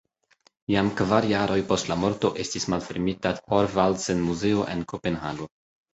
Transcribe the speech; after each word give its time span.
Jam 0.75 0.87
kvar 1.01 1.27
jarojn 1.31 1.67
post 1.73 1.91
la 1.91 1.97
morto 2.05 2.31
estis 2.45 2.67
malfermita 2.75 3.35
Thorvaldsen-muzeo 3.41 4.65
en 4.75 4.83
Kopenhago. 4.95 5.49